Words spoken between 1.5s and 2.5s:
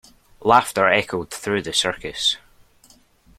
the circus.